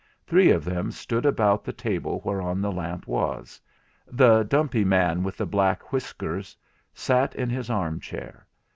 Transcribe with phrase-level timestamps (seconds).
[0.25, 3.61] Three of them stood about the table whereon the lamp was;
[4.07, 6.57] the dumpy man with the black whiskers
[6.91, 8.47] sat in his arm chair.